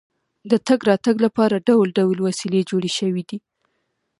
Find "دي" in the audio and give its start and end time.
3.29-3.37